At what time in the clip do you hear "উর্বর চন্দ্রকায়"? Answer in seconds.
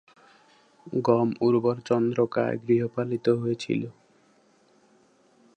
1.41-2.55